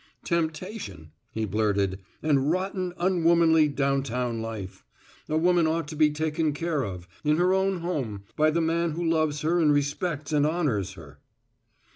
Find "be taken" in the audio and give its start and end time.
5.95-6.53